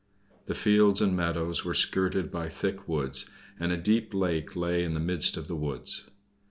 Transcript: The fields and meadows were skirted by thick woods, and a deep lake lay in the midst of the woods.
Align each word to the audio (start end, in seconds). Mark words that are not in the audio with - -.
The 0.47 0.55
fields 0.55 0.99
and 0.99 1.15
meadows 1.15 1.63
were 1.63 1.75
skirted 1.75 2.31
by 2.31 2.49
thick 2.49 2.87
woods, 2.87 3.27
and 3.59 3.71
a 3.71 3.77
deep 3.77 4.15
lake 4.15 4.55
lay 4.55 4.83
in 4.83 4.95
the 4.95 4.99
midst 4.99 5.37
of 5.37 5.47
the 5.47 5.55
woods. 5.55 6.09